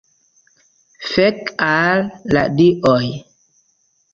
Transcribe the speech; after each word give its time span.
Fek' 1.09 1.53
al 1.67 2.09
la 2.33 2.47
Dioj 2.57 3.07